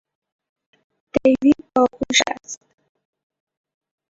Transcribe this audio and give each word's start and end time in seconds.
دیوید 1.13 1.61
باهوش 1.75 2.19
است. 2.31 2.59